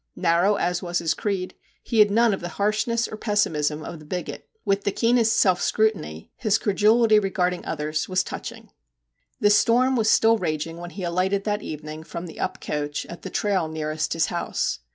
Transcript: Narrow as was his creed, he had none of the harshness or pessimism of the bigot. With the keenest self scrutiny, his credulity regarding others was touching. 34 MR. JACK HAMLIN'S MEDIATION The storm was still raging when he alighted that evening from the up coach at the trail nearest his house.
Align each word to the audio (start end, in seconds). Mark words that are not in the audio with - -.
Narrow 0.15 0.55
as 0.55 0.81
was 0.81 0.97
his 0.97 1.13
creed, 1.13 1.53
he 1.83 1.99
had 1.99 2.09
none 2.09 2.33
of 2.33 2.41
the 2.41 2.47
harshness 2.57 3.07
or 3.07 3.15
pessimism 3.17 3.83
of 3.85 3.99
the 3.99 4.05
bigot. 4.05 4.49
With 4.65 4.83
the 4.83 4.91
keenest 4.91 5.33
self 5.37 5.61
scrutiny, 5.61 6.31
his 6.37 6.57
credulity 6.57 7.19
regarding 7.19 7.63
others 7.65 8.09
was 8.09 8.23
touching. 8.23 8.63
34 8.63 8.65
MR. 8.65 8.65
JACK 8.65 8.87
HAMLIN'S 8.87 9.41
MEDIATION 9.43 9.45
The 9.45 9.61
storm 9.91 9.95
was 9.97 10.09
still 10.09 10.37
raging 10.39 10.77
when 10.79 10.89
he 10.89 11.03
alighted 11.03 11.43
that 11.43 11.61
evening 11.61 12.03
from 12.03 12.25
the 12.25 12.39
up 12.39 12.59
coach 12.59 13.05
at 13.05 13.21
the 13.21 13.29
trail 13.29 13.67
nearest 13.67 14.13
his 14.13 14.25
house. 14.25 14.79